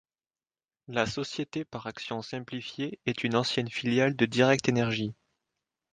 La 0.87 1.05
Société 1.05 1.63
par 1.63 1.85
actions 1.85 2.23
simplifiée 2.23 2.99
est 3.05 3.23
une 3.23 3.35
ancienne 3.35 3.69
filiale 3.69 4.15
de 4.15 4.25
Direct 4.25 4.67
Énergie. 4.67 5.13